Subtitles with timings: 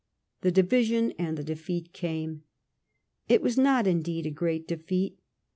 [0.41, 2.41] The division and the defeat came.
[3.29, 5.19] It was not, in deed, a great defeat.